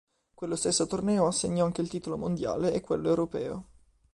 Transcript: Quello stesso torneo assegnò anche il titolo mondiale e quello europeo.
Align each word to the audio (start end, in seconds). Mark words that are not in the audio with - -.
Quello 0.33 0.55
stesso 0.55 0.87
torneo 0.87 1.27
assegnò 1.27 1.63
anche 1.65 1.81
il 1.81 1.87
titolo 1.87 2.17
mondiale 2.17 2.73
e 2.73 2.81
quello 2.81 3.09
europeo. 3.09 3.69